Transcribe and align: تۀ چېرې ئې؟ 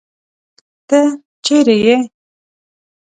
تۀ 0.87 0.99
چېرې 1.45 1.77
ئې؟ 1.89 1.97